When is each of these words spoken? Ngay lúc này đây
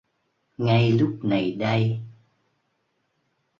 Ngay 0.57 0.91
lúc 0.91 1.19
này 1.23 1.51
đây 1.51 1.99